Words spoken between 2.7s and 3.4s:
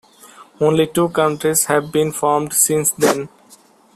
then.